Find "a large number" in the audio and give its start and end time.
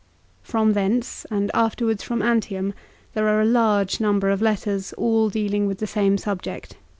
3.39-4.31